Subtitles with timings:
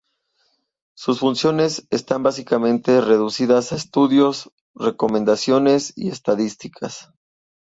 [0.97, 7.11] Sus funciones están básicamente reducidas a estudios, recomendaciones y estadísticas.